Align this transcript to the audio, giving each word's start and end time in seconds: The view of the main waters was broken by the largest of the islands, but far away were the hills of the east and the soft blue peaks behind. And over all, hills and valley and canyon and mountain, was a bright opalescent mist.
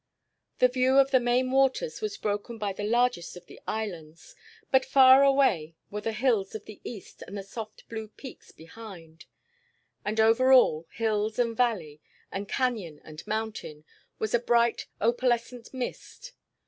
The 0.57 0.67
view 0.67 0.97
of 0.97 1.11
the 1.11 1.19
main 1.19 1.51
waters 1.51 2.01
was 2.01 2.17
broken 2.17 2.57
by 2.57 2.73
the 2.73 2.83
largest 2.83 3.37
of 3.37 3.45
the 3.45 3.61
islands, 3.67 4.35
but 4.71 4.83
far 4.83 5.21
away 5.21 5.75
were 5.91 6.01
the 6.01 6.11
hills 6.11 6.55
of 6.55 6.65
the 6.65 6.81
east 6.83 7.21
and 7.27 7.37
the 7.37 7.43
soft 7.43 7.87
blue 7.87 8.07
peaks 8.07 8.51
behind. 8.51 9.27
And 10.03 10.19
over 10.19 10.51
all, 10.51 10.87
hills 10.89 11.37
and 11.37 11.55
valley 11.55 12.01
and 12.31 12.49
canyon 12.49 12.99
and 13.03 13.21
mountain, 13.27 13.85
was 14.17 14.33
a 14.33 14.39
bright 14.39 14.87
opalescent 14.99 15.71
mist. 15.71 16.31